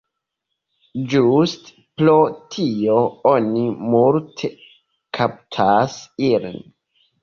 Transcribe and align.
Ĝuste 1.11 1.83
pro 2.01 2.17
tio 2.57 2.97
oni 3.35 3.69
multe 3.95 4.53
kaptas 5.23 6.05
ilin. 6.35 6.63